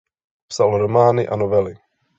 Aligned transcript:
Psal 0.49 0.77
romány 0.77 1.25
a 1.27 1.35
novely. 1.35 1.79